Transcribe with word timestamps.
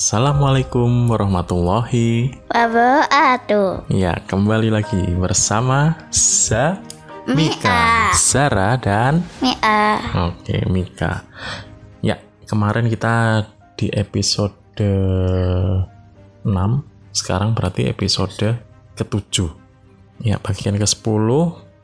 Assalamualaikum 0.00 1.12
warahmatullahi 1.12 2.32
Wabarakatuh. 2.48 3.92
Ya, 3.92 4.16
kembali 4.24 4.72
lagi 4.72 4.96
bersama 5.12 5.92
Sa 6.08 6.80
Mika. 7.28 8.08
Zara 8.16 8.80
dan 8.80 9.20
Mia. 9.44 10.00
Oke, 10.32 10.64
Mika. 10.72 11.28
Ya, 12.00 12.16
kemarin 12.48 12.88
kita 12.88 13.44
di 13.76 13.92
episode 13.92 14.56
6, 14.80 16.48
sekarang 17.12 17.52
berarti 17.52 17.84
episode 17.84 18.56
ke-7. 18.96 19.52
Ya, 20.24 20.40
bagian 20.40 20.80
ke-10 20.80 21.28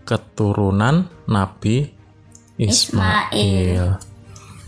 keturunan 0.08 1.12
Nabi 1.28 1.92
Ismail. 2.56 3.28
Ismail. 3.28 4.00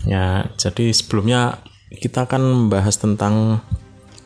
Ya, 0.05 0.45
jadi 0.53 0.93
sebelumnya 0.93 1.65
kita 1.89 2.29
akan 2.29 2.69
membahas 2.69 3.01
tentang 3.01 3.65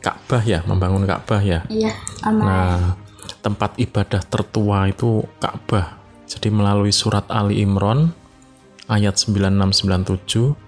Ka'bah 0.04 0.44
ya, 0.44 0.60
membangun 0.68 1.08
Ka'bah 1.08 1.40
ya. 1.40 1.64
Iya, 1.72 1.96
aman. 2.28 2.44
Nah, 2.44 3.00
tempat 3.40 3.80
ibadah 3.80 4.20
tertua 4.20 4.92
itu 4.92 5.24
Ka'bah. 5.40 6.04
Jadi 6.28 6.52
melalui 6.52 6.92
surat 6.92 7.24
Ali 7.32 7.64
Imran 7.64 8.12
ayat 8.92 9.16
9697 9.16 10.60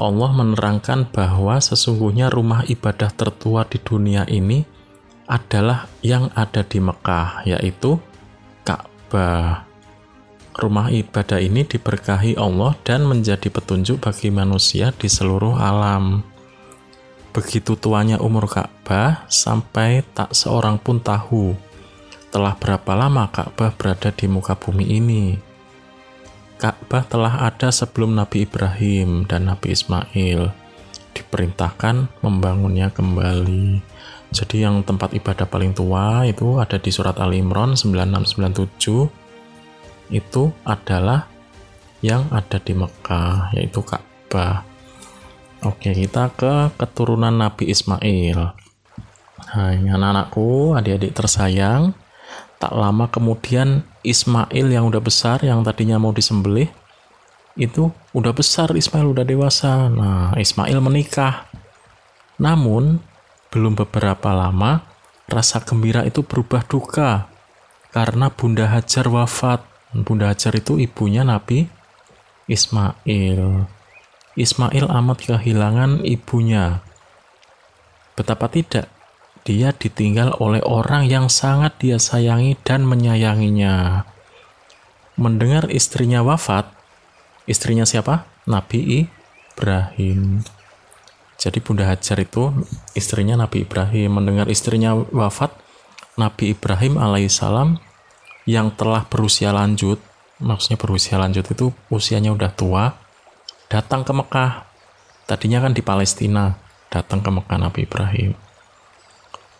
Allah 0.00 0.30
menerangkan 0.32 1.04
bahwa 1.12 1.60
sesungguhnya 1.60 2.32
rumah 2.32 2.64
ibadah 2.64 3.12
tertua 3.12 3.68
di 3.68 3.76
dunia 3.76 4.24
ini 4.24 4.64
adalah 5.28 5.86
yang 6.00 6.32
ada 6.32 6.64
di 6.64 6.80
Mekah, 6.80 7.44
yaitu 7.44 8.00
Ka'bah. 8.64 9.68
Rumah 10.52 10.92
ibadah 10.92 11.40
ini 11.40 11.64
diberkahi 11.64 12.36
Allah 12.40 12.76
dan 12.84 13.04
menjadi 13.04 13.48
petunjuk 13.52 14.04
bagi 14.04 14.32
manusia 14.32 14.92
di 14.96 15.08
seluruh 15.08 15.56
alam. 15.60 16.31
Begitu 17.32 17.80
tuanya 17.80 18.20
umur 18.20 18.44
Ka'bah 18.44 19.24
sampai 19.32 20.04
tak 20.12 20.36
seorang 20.36 20.76
pun 20.76 21.00
tahu 21.00 21.56
telah 22.28 22.52
berapa 22.52 22.92
lama 22.92 23.24
Ka'bah 23.32 23.72
berada 23.72 24.12
di 24.12 24.28
muka 24.28 24.52
bumi 24.52 25.00
ini. 25.00 25.40
Ka'bah 26.60 27.08
telah 27.08 27.48
ada 27.48 27.72
sebelum 27.72 28.12
Nabi 28.12 28.44
Ibrahim 28.44 29.24
dan 29.24 29.48
Nabi 29.48 29.72
Ismail 29.72 30.52
diperintahkan 31.16 32.20
membangunnya 32.20 32.92
kembali. 32.92 33.80
Jadi 34.32 34.64
yang 34.64 34.84
tempat 34.84 35.16
ibadah 35.16 35.48
paling 35.48 35.72
tua 35.72 36.28
itu 36.28 36.60
ada 36.60 36.76
di 36.76 36.92
surat 36.92 37.16
Al 37.16 37.32
Imran 37.32 37.76
9697 37.76 40.12
itu 40.12 40.52
adalah 40.68 41.32
yang 42.04 42.28
ada 42.28 42.60
di 42.60 42.76
Mekah 42.76 43.56
yaitu 43.56 43.80
Ka'bah. 43.80 44.71
Oke, 45.62 45.94
kita 45.94 46.26
ke 46.34 46.74
keturunan 46.74 47.30
Nabi 47.30 47.70
Ismail. 47.70 48.38
Ini 49.52 49.88
anak-anakku, 49.94 50.74
adik-adik 50.74 51.14
tersayang, 51.14 51.94
tak 52.58 52.74
lama 52.74 53.06
kemudian 53.06 53.86
Ismail 54.02 54.66
yang 54.66 54.90
udah 54.90 54.98
besar, 54.98 55.38
yang 55.46 55.62
tadinya 55.62 56.02
mau 56.02 56.10
disembelih, 56.10 56.66
itu 57.54 57.94
udah 58.10 58.34
besar 58.34 58.74
Ismail, 58.74 59.14
udah 59.14 59.22
dewasa. 59.22 59.86
Nah, 59.86 60.34
Ismail 60.34 60.82
menikah. 60.82 61.46
Namun, 62.42 62.98
belum 63.54 63.78
beberapa 63.78 64.34
lama, 64.34 64.82
rasa 65.30 65.62
gembira 65.62 66.02
itu 66.02 66.26
berubah 66.26 66.66
duka 66.66 67.30
karena 67.94 68.34
Bunda 68.34 68.66
Hajar 68.66 69.06
wafat. 69.06 69.62
Bunda 69.94 70.34
Hajar 70.34 70.58
itu 70.58 70.80
ibunya 70.80 71.22
Nabi 71.22 71.70
Ismail. 72.50 73.68
Ismail 74.32 74.88
amat 74.88 75.18
kehilangan 75.28 76.00
ibunya. 76.08 76.80
Betapa 78.16 78.48
tidak, 78.48 78.88
dia 79.44 79.76
ditinggal 79.76 80.40
oleh 80.40 80.64
orang 80.64 81.04
yang 81.04 81.26
sangat 81.28 81.76
dia 81.82 82.00
sayangi 82.00 82.56
dan 82.64 82.88
menyayanginya. 82.88 84.08
Mendengar 85.20 85.68
istrinya 85.68 86.24
wafat, 86.24 86.70
istrinya 87.44 87.84
siapa? 87.84 88.24
Nabi 88.48 89.04
Ibrahim. 89.04 90.40
Jadi 91.36 91.58
Bunda 91.60 91.90
Hajar 91.90 92.16
itu 92.22 92.54
istrinya 92.96 93.34
Nabi 93.34 93.66
Ibrahim. 93.66 94.16
Mendengar 94.16 94.46
istrinya 94.48 94.94
wafat, 94.94 95.52
Nabi 96.16 96.56
Ibrahim 96.56 96.96
alaihissalam 96.96 97.82
yang 98.48 98.72
telah 98.78 99.04
berusia 99.10 99.50
lanjut, 99.50 99.98
maksudnya 100.40 100.78
berusia 100.78 101.18
lanjut 101.18 101.44
itu 101.50 101.74
usianya 101.90 102.30
udah 102.30 102.50
tua, 102.54 103.01
datang 103.72 104.04
ke 104.04 104.12
Mekah. 104.12 104.68
Tadinya 105.24 105.64
kan 105.64 105.72
di 105.72 105.80
Palestina, 105.80 106.60
datang 106.92 107.24
ke 107.24 107.32
Mekah 107.32 107.56
Nabi 107.56 107.88
Ibrahim. 107.88 108.36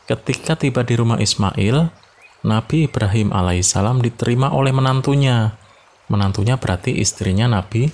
Ketika 0.04 0.52
tiba 0.60 0.84
di 0.84 1.00
rumah 1.00 1.16
Ismail, 1.16 1.88
Nabi 2.44 2.92
Ibrahim 2.92 3.32
alaihissalam 3.32 4.04
diterima 4.04 4.52
oleh 4.52 4.68
menantunya. 4.76 5.56
Menantunya 6.12 6.60
berarti 6.60 6.92
istrinya 6.92 7.48
Nabi 7.48 7.88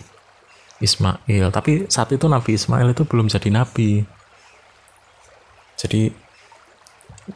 Ismail. 0.83 1.55
Tapi 1.55 1.87
saat 1.87 2.11
itu 2.11 2.27
Nabi 2.27 2.59
Ismail 2.59 2.91
itu 2.91 3.07
belum 3.07 3.31
jadi 3.31 3.55
nabi. 3.55 4.03
Jadi 5.79 6.11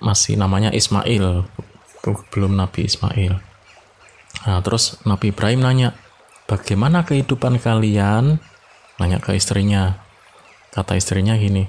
masih 0.03 0.35
namanya 0.35 0.75
Ismail, 0.75 1.47
belum 2.35 2.59
Nabi 2.59 2.91
Ismail. 2.91 3.39
Nah, 4.43 4.59
terus 4.67 4.99
Nabi 5.07 5.31
Ibrahim 5.31 5.63
nanya, 5.63 5.95
bagaimana 6.51 7.07
kehidupan 7.07 7.63
kalian? 7.63 8.43
Nanya 9.03 9.19
ke 9.19 9.35
istrinya. 9.35 9.99
Kata 10.71 10.95
istrinya 10.95 11.35
gini, 11.35 11.67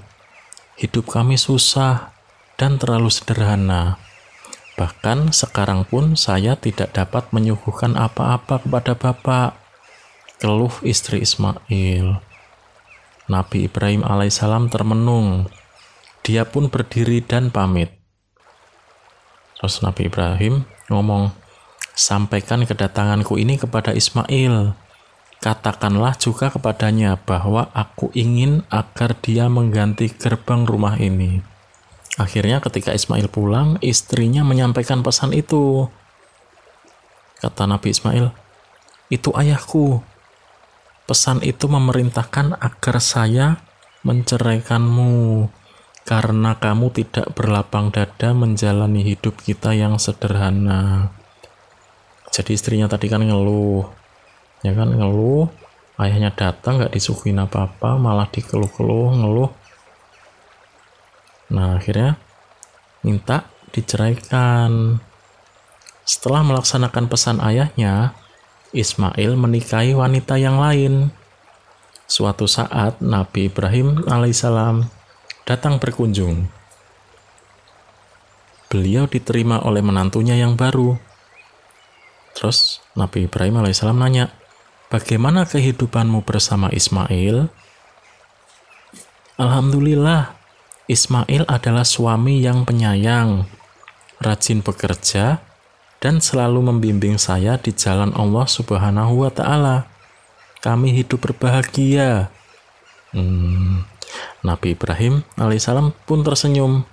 hidup 0.78 1.10
kami 1.10 1.34
susah 1.34 2.14
dan 2.62 2.78
terlalu 2.78 3.10
sederhana. 3.10 3.98
Bahkan 4.78 5.34
sekarang 5.34 5.90
pun 5.90 6.14
saya 6.14 6.54
tidak 6.54 6.94
dapat 6.94 7.34
menyuguhkan 7.34 7.98
apa-apa 7.98 8.62
kepada 8.62 8.94
Bapak. 8.94 9.58
Keluh 10.38 10.78
istri 10.86 11.26
Ismail. 11.26 12.22
Nabi 13.26 13.66
Ibrahim 13.66 14.06
alaihissalam 14.06 14.70
termenung. 14.70 15.50
Dia 16.22 16.46
pun 16.46 16.70
berdiri 16.70 17.26
dan 17.26 17.50
pamit. 17.50 17.90
Terus 19.58 19.82
Nabi 19.82 20.06
Ibrahim 20.06 20.70
ngomong, 20.94 21.34
sampaikan 21.98 22.62
kedatanganku 22.62 23.42
ini 23.42 23.58
kepada 23.58 23.90
Ismail. 23.90 24.78
Katakanlah 25.44 26.16
juga 26.16 26.48
kepadanya 26.48 27.20
bahwa 27.20 27.68
aku 27.76 28.16
ingin 28.16 28.64
agar 28.72 29.12
dia 29.20 29.52
mengganti 29.52 30.08
gerbang 30.08 30.64
rumah 30.64 30.96
ini. 30.96 31.44
Akhirnya 32.16 32.64
ketika 32.64 32.96
Ismail 32.96 33.28
pulang, 33.28 33.76
istrinya 33.84 34.48
menyampaikan 34.48 35.04
pesan 35.04 35.36
itu. 35.36 35.92
Kata 37.44 37.68
Nabi 37.68 37.92
Ismail, 37.92 38.32
itu 39.12 39.36
ayahku. 39.36 40.00
Pesan 41.04 41.44
itu 41.44 41.68
memerintahkan 41.68 42.64
agar 42.64 43.04
saya 43.04 43.60
menceraikanmu 44.08 45.52
karena 46.08 46.56
kamu 46.56 46.88
tidak 46.96 47.36
berlapang 47.36 47.92
dada 47.92 48.32
menjalani 48.32 49.04
hidup 49.04 49.36
kita 49.44 49.76
yang 49.76 50.00
sederhana. 50.00 51.12
Jadi 52.32 52.56
istrinya 52.56 52.88
tadi 52.88 53.12
kan 53.12 53.28
ngeluh, 53.28 54.03
ya 54.64 54.72
kan 54.72 54.90
ngeluh, 54.90 55.52
ayahnya 56.00 56.32
datang 56.34 56.80
nggak 56.80 56.96
disuguhin 56.96 57.44
apa-apa, 57.44 58.00
malah 58.00 58.26
dikeluh-keluh, 58.32 59.12
ngeluh. 59.20 59.52
Nah 61.54 61.78
akhirnya 61.78 62.18
minta 63.04 63.52
diceraikan. 63.76 65.04
Setelah 66.04 66.44
melaksanakan 66.44 67.06
pesan 67.08 67.38
ayahnya, 67.40 68.16
Ismail 68.74 69.38
menikahi 69.38 69.94
wanita 69.94 70.36
yang 70.36 70.58
lain. 70.60 71.14
Suatu 72.10 72.50
saat 72.50 73.00
Nabi 73.00 73.48
Ibrahim 73.48 74.04
alaihissalam 74.08 74.88
datang 75.48 75.80
berkunjung. 75.80 76.50
Beliau 78.68 79.06
diterima 79.06 79.62
oleh 79.64 79.86
menantunya 79.86 80.36
yang 80.36 80.58
baru. 80.58 80.98
Terus 82.34 82.82
Nabi 82.98 83.30
Ibrahim 83.30 83.62
alaihissalam 83.62 83.96
nanya, 83.96 84.34
bagaimana 84.94 85.50
kehidupanmu 85.50 86.22
bersama 86.22 86.70
Ismail? 86.70 87.50
Alhamdulillah, 89.42 90.38
Ismail 90.86 91.50
adalah 91.50 91.82
suami 91.82 92.46
yang 92.46 92.62
penyayang, 92.70 93.50
rajin 94.22 94.62
bekerja, 94.62 95.42
dan 95.98 96.22
selalu 96.22 96.70
membimbing 96.70 97.18
saya 97.18 97.58
di 97.58 97.74
jalan 97.74 98.14
Allah 98.14 98.46
Subhanahu 98.46 99.26
wa 99.26 99.34
Ta'ala. 99.34 99.90
Kami 100.62 100.94
hidup 100.94 101.26
berbahagia. 101.26 102.30
Hmm, 103.10 103.90
Nabi 104.46 104.78
Ibrahim 104.78 105.26
alaihissalam 105.36 105.98
pun 106.06 106.22
tersenyum. 106.22 106.86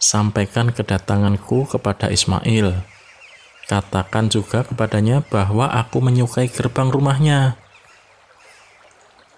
Sampaikan 0.00 0.72
kedatanganku 0.72 1.68
kepada 1.68 2.08
Ismail. 2.08 2.95
Katakan 3.66 4.30
juga 4.30 4.62
kepadanya 4.62 5.26
bahwa 5.26 5.66
aku 5.66 5.98
menyukai 5.98 6.46
gerbang 6.46 6.86
rumahnya. 6.86 7.58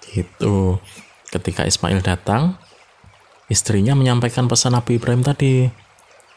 Gitu. 0.04 0.76
Ketika 1.32 1.64
Ismail 1.64 2.04
datang, 2.04 2.60
istrinya 3.48 3.96
menyampaikan 3.96 4.44
pesan 4.44 4.76
Nabi 4.76 5.00
Ibrahim 5.00 5.24
tadi. 5.24 5.68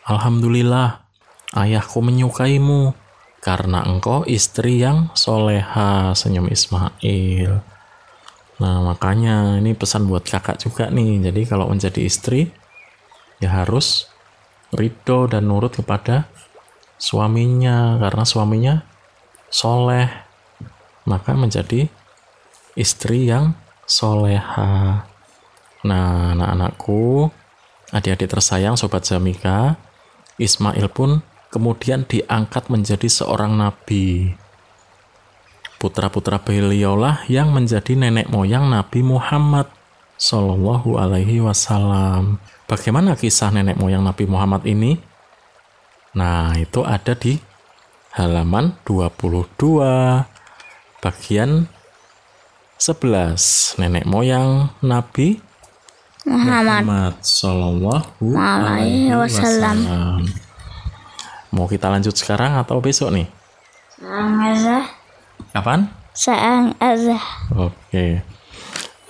Alhamdulillah, 0.07 1.03
ayahku 1.55 1.99
menyukaimu 1.99 2.95
karena 3.43 3.83
engkau 3.83 4.23
istri 4.23 4.79
yang 4.79 5.11
soleha, 5.11 6.15
senyum 6.15 6.47
Ismail. 6.47 7.59
Nah, 8.61 8.77
makanya 8.85 9.57
ini 9.57 9.73
pesan 9.73 10.05
buat 10.05 10.23
kakak 10.23 10.61
juga 10.63 10.87
nih. 10.93 11.27
Jadi 11.27 11.41
kalau 11.49 11.67
menjadi 11.67 12.05
istri, 12.05 12.53
ya 13.41 13.65
harus 13.65 14.05
ridho 14.71 15.25
dan 15.25 15.49
nurut 15.49 15.73
kepada 15.73 16.29
suaminya. 17.01 17.97
Karena 17.97 18.21
suaminya 18.21 18.85
soleh, 19.49 20.05
maka 21.09 21.33
menjadi 21.33 21.89
istri 22.77 23.25
yang 23.25 23.57
soleha. 23.89 25.03
Nah, 25.81 26.37
anak-anakku, 26.37 27.33
adik-adik 27.89 28.29
tersayang 28.29 28.77
Sobat 28.77 29.01
Zamika, 29.01 29.81
Ismail 30.37 30.85
pun 30.93 31.25
kemudian 31.49 32.05
diangkat 32.05 32.69
menjadi 32.69 33.09
seorang 33.09 33.57
nabi. 33.57 34.37
Putra-putra 35.81 36.37
beliaulah 36.37 37.25
yang 37.25 37.49
menjadi 37.49 37.97
nenek 37.97 38.29
moyang 38.29 38.69
Nabi 38.69 39.01
Muhammad 39.01 39.65
Sallallahu 40.13 41.01
Alaihi 41.01 41.41
Wasallam. 41.41 42.37
Bagaimana 42.69 43.17
kisah 43.17 43.49
nenek 43.49 43.81
moyang 43.81 44.05
Nabi 44.05 44.29
Muhammad 44.29 44.61
ini? 44.69 45.01
Nah, 46.11 46.59
itu 46.59 46.83
ada 46.83 47.15
di 47.15 47.39
halaman 48.19 48.75
22 48.83 50.27
bagian 50.99 51.71
11 52.75 53.79
nenek 53.79 54.03
moyang 54.03 54.75
Nabi 54.83 55.39
Muhammad 56.27 56.83
Muhammad 56.83 57.13
Sallallahu 57.23 58.27
Alaihi 58.35 59.15
Wasallam. 59.15 59.77
Mau 61.55 61.71
kita 61.71 61.87
lanjut 61.87 62.11
sekarang 62.19 62.59
atau 62.59 62.83
besok 62.83 63.15
nih? 63.15 63.31
Seang 63.95 64.35
azah 64.43 64.83
Kapan? 65.55 65.87
Seang 66.11 66.75
azah 66.83 67.23
Oke. 67.55 68.19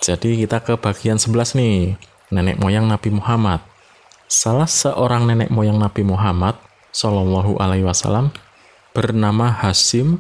Jadi 0.06 0.38
kita 0.38 0.62
ke 0.62 0.78
bagian 0.78 1.18
11 1.18 1.58
nih. 1.58 1.98
Nenek 2.30 2.62
moyang 2.62 2.86
Nabi 2.86 3.10
Muhammad. 3.10 3.66
Salah 4.30 4.70
seorang 4.70 5.26
nenek 5.26 5.50
moyang 5.50 5.82
Nabi 5.82 6.06
Muhammad 6.06 6.62
Sallallahu 6.92 7.56
Alaihi 7.58 7.88
Wasallam 7.88 8.36
bernama 8.92 9.52
Hasim 9.52 10.20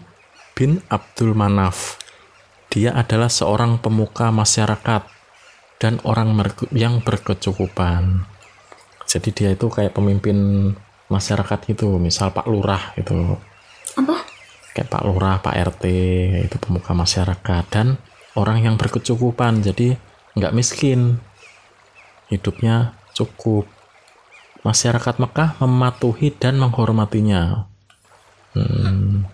bin 0.55 0.79
Abdul 0.87 1.35
Manaf. 1.35 1.99
Dia 2.71 2.95
adalah 2.95 3.27
seorang 3.27 3.83
pemuka 3.83 4.31
masyarakat 4.31 5.03
dan 5.83 5.99
orang 6.07 6.31
yang 6.71 7.03
berkecukupan. 7.03 8.23
Jadi 9.03 9.29
dia 9.35 9.49
itu 9.51 9.67
kayak 9.67 9.91
pemimpin 9.91 10.71
masyarakat 11.11 11.59
gitu, 11.67 11.99
misal 11.99 12.31
Pak 12.31 12.47
Lurah 12.47 12.95
gitu. 12.95 13.35
Apa? 13.99 14.23
Kayak 14.71 14.87
Pak 14.87 15.03
Lurah, 15.03 15.43
Pak 15.43 15.55
RT, 15.75 15.83
itu 16.47 16.55
pemuka 16.63 16.95
masyarakat 16.95 17.63
dan 17.67 17.99
orang 18.39 18.63
yang 18.63 18.79
berkecukupan. 18.79 19.59
Jadi 19.59 19.99
nggak 20.39 20.55
miskin, 20.55 21.19
hidupnya 22.31 22.95
cukup. 23.11 23.67
Masyarakat 24.61 25.17
Mekah 25.17 25.57
mematuhi 25.57 26.29
dan 26.37 26.61
menghormatinya. 26.61 27.65
Hmm. 28.53 29.25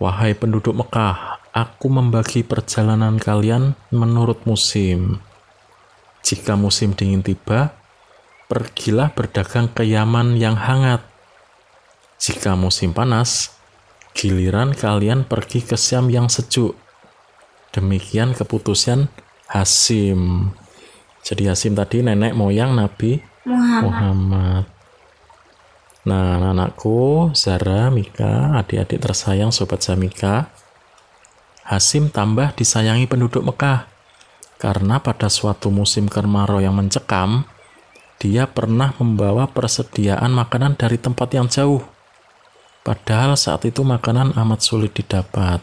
Wahai 0.00 0.32
penduduk 0.32 0.72
Mekah, 0.72 1.44
aku 1.52 1.92
membagi 1.92 2.40
perjalanan 2.40 3.20
kalian 3.20 3.76
menurut 3.92 4.48
musim. 4.48 5.20
Jika 6.24 6.56
musim 6.56 6.96
dingin 6.96 7.20
tiba, 7.20 7.76
pergilah 8.48 9.12
berdagang 9.12 9.68
ke 9.68 9.84
Yaman 9.84 10.40
yang 10.40 10.56
hangat. 10.56 11.04
Jika 12.16 12.56
musim 12.56 12.96
panas, 12.96 13.52
giliran 14.16 14.72
kalian 14.72 15.28
pergi 15.28 15.60
ke 15.60 15.76
Syam 15.76 16.08
yang 16.08 16.32
sejuk. 16.32 16.72
Demikian 17.76 18.32
keputusan 18.32 19.12
Hasim. 19.52 20.52
Jadi 21.20 21.52
Hasim 21.52 21.76
tadi 21.76 22.00
nenek 22.00 22.32
moyang 22.32 22.72
Nabi 22.72 23.29
Muhammad 23.50 23.82
Muhammad. 23.90 24.64
Nah, 26.00 26.40
anak-anakku, 26.40 27.34
Zara, 27.36 27.92
Mika, 27.92 28.56
adik-adik 28.56 29.04
tersayang 29.04 29.52
Sobat 29.52 29.84
Zamika, 29.84 30.48
Hasim 31.60 32.08
tambah 32.08 32.56
disayangi 32.56 33.04
penduduk 33.04 33.44
Mekah. 33.44 33.84
Karena 34.56 34.98
pada 34.98 35.28
suatu 35.28 35.68
musim 35.68 36.08
kemarau 36.08 36.58
yang 36.58 36.72
mencekam, 36.72 37.44
dia 38.20 38.48
pernah 38.48 38.96
membawa 38.96 39.48
persediaan 39.48 40.32
makanan 40.32 40.76
dari 40.76 40.96
tempat 40.96 41.28
yang 41.36 41.48
jauh. 41.52 41.84
Padahal 42.80 43.36
saat 43.36 43.64
itu 43.68 43.84
makanan 43.84 44.34
amat 44.34 44.60
sulit 44.64 44.96
didapat. 44.96 45.60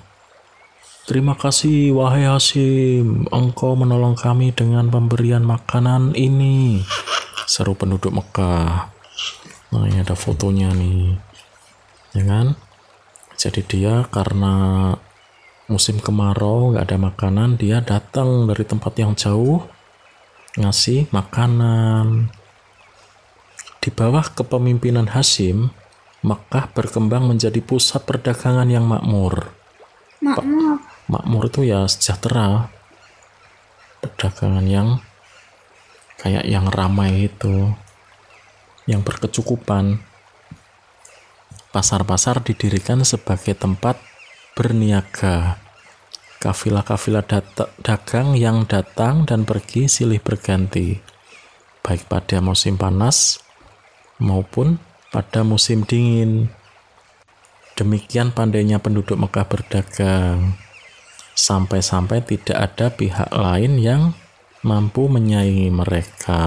Terima 1.10 1.33
kasih 1.33 1.98
wahai 1.98 2.30
Hasim, 2.30 3.25
engkau 3.33 3.74
menolong 3.74 4.13
kami 4.13 4.54
dengan 4.54 4.92
pemberian 4.94 5.42
makanan 5.42 6.13
ini. 6.13 6.86
Seru 7.48 7.80
penduduk 7.80 8.12
Mekah. 8.12 8.92
Nah 9.72 9.84
ini 9.88 10.04
ada 10.04 10.20
fotonya 10.20 10.68
nih. 10.76 11.16
Ya 12.12 12.24
kan? 12.28 12.60
Jadi 13.40 13.64
dia 13.64 14.04
karena 14.12 14.92
musim 15.72 16.04
kemarau 16.04 16.76
nggak 16.76 16.92
ada 16.92 16.98
makanan, 17.00 17.56
dia 17.56 17.80
datang 17.80 18.52
dari 18.52 18.68
tempat 18.68 18.94
yang 19.00 19.16
jauh 19.16 19.64
ngasih 20.60 21.08
makanan. 21.16 22.28
Di 23.80 23.90
bawah 23.96 24.28
kepemimpinan 24.36 25.08
Hasim, 25.16 25.72
Mekah 26.28 26.68
berkembang 26.76 27.32
menjadi 27.32 27.64
pusat 27.64 28.04
perdagangan 28.04 28.68
yang 28.68 28.84
makmur. 28.84 29.56
Makmur 30.20 30.84
Makmur 31.08 31.48
itu 31.48 31.64
ya 31.64 31.88
sejahtera. 31.88 32.68
Perdagangan 34.04 34.68
yang 34.68 35.00
kayak 36.28 36.44
yang 36.44 36.68
ramai 36.68 37.32
itu, 37.32 37.72
yang 38.84 39.00
berkecukupan. 39.00 40.04
Pasar-pasar 41.72 42.44
didirikan 42.44 43.08
sebagai 43.08 43.56
tempat 43.56 43.96
berniaga. 44.52 45.56
Kafilah-kafilah 46.44 47.24
dagang 47.80 48.36
yang 48.36 48.68
datang 48.68 49.24
dan 49.24 49.48
pergi 49.48 49.88
silih 49.88 50.19
berganti, 50.19 51.00
baik 51.80 52.12
pada 52.12 52.44
musim 52.44 52.76
panas 52.76 53.40
maupun 54.19 54.84
pada 55.16 55.48
musim 55.48 55.88
dingin. 55.88 56.52
Demikian 57.80 58.36
pandainya 58.36 58.84
penduduk 58.84 59.16
Mekah 59.16 59.48
berdagang, 59.48 60.60
sampai-sampai 61.40 62.19
tidak 62.19 62.57
ada 62.57 62.92
pihak 62.92 63.31
lain 63.31 63.80
yang 63.80 64.12
mampu 64.66 65.06
menyaingi 65.11 65.69
mereka. 65.69 66.42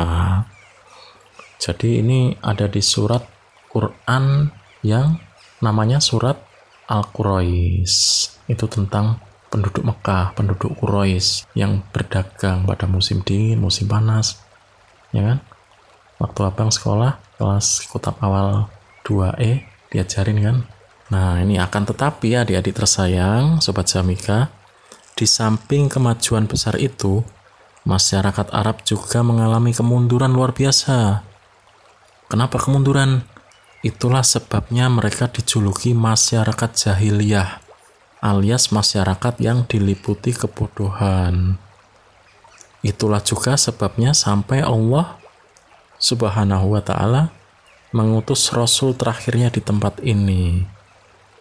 Jadi 1.61 2.01
ini 2.01 2.35
ada 2.41 2.67
di 2.67 2.81
surat 2.81 3.23
Quran 3.69 4.49
yang 4.81 5.21
namanya 5.61 6.01
surat 6.01 6.41
Al-Quraish. 6.89 8.33
Itu 8.49 8.67
tentang 8.67 9.21
penduduk 9.51 9.83
Mekah, 9.83 10.33
penduduk 10.33 10.79
Quraisy 10.79 11.47
yang 11.59 11.83
berdagang 11.91 12.65
pada 12.65 12.87
musim 12.87 13.21
dingin, 13.27 13.61
musim 13.61 13.91
panas. 13.91 14.41
Ya 15.11 15.27
kan? 15.27 15.39
Waktu 16.23 16.41
abang 16.47 16.71
sekolah 16.71 17.19
kelas 17.37 17.91
kutab 17.91 18.17
awal 18.23 18.71
2E 19.03 19.67
diajarin 19.91 20.39
kan? 20.41 20.57
Nah, 21.11 21.43
ini 21.43 21.59
akan 21.59 21.83
tetapi 21.91 22.39
ya 22.39 22.47
adik-adik 22.47 22.79
tersayang, 22.79 23.59
Sobat 23.59 23.91
Jamika, 23.91 24.55
di 25.19 25.27
samping 25.27 25.91
kemajuan 25.91 26.47
besar 26.47 26.79
itu, 26.79 27.27
masyarakat 27.89 28.53
Arab 28.53 28.85
juga 28.85 29.25
mengalami 29.25 29.73
kemunduran 29.73 30.33
luar 30.33 30.53
biasa. 30.53 31.25
Kenapa 32.29 32.61
kemunduran? 32.61 33.25
Itulah 33.81 34.21
sebabnya 34.21 34.93
mereka 34.93 35.33
dijuluki 35.33 35.97
masyarakat 35.97 36.71
jahiliyah, 36.77 37.65
alias 38.21 38.69
masyarakat 38.77 39.41
yang 39.41 39.65
diliputi 39.65 40.37
kebodohan. 40.37 41.57
Itulah 42.85 43.25
juga 43.25 43.57
sebabnya 43.57 44.13
sampai 44.13 44.61
Allah 44.61 45.17
Subhanahu 45.97 46.77
wa 46.77 46.83
taala 46.85 47.33
mengutus 47.97 48.53
rasul 48.53 48.93
terakhirnya 48.97 49.49
di 49.49 49.65
tempat 49.65 50.01
ini. 50.05 50.65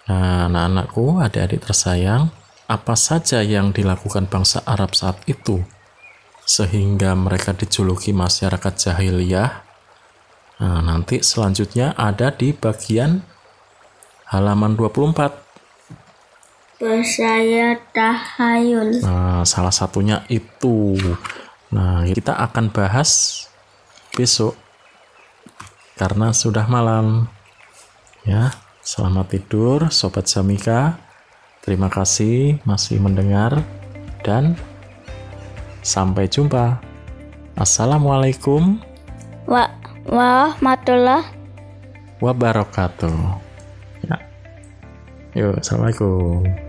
Nah, 0.10 0.50
anak-anakku, 0.50 1.22
adik-adik 1.22 1.70
tersayang, 1.70 2.34
apa 2.66 2.98
saja 2.98 3.46
yang 3.46 3.70
dilakukan 3.70 4.26
bangsa 4.26 4.66
Arab 4.66 4.98
saat 4.98 5.22
itu 5.30 5.62
sehingga 6.50 7.14
mereka 7.14 7.54
dijuluki 7.54 8.10
masyarakat 8.10 8.74
jahiliyah? 8.74 9.62
Nah, 10.58 10.82
nanti 10.82 11.22
selanjutnya 11.22 11.94
ada 11.94 12.34
di 12.34 12.58
bagian 12.58 13.22
halaman 14.34 14.74
24. 14.74 15.46
Bersaya 16.80 17.78
tahayul 17.94 19.04
Nah, 19.06 19.46
salah 19.46 19.70
satunya 19.70 20.26
itu. 20.26 20.98
Nah, 21.70 22.10
kita 22.10 22.34
akan 22.34 22.74
bahas 22.74 23.46
besok 24.18 24.58
karena 26.02 26.34
sudah 26.34 26.66
malam. 26.66 27.30
Ya, 28.26 28.58
selamat 28.82 29.38
tidur 29.38 29.80
sobat 29.94 30.26
Samika. 30.26 30.98
Terima 31.62 31.94
kasih 31.94 32.58
masih 32.66 32.98
mendengar 32.98 33.62
dan 34.26 34.58
sampai 35.82 36.28
jumpa. 36.28 36.80
Assalamualaikum 37.60 38.80
Wa 39.50 39.68
warahmatullah. 40.08 41.24
wabarakatuh. 42.24 43.16
Ya. 44.08 44.18
Yuk, 45.36 45.60
assalamualaikum. 45.60 46.69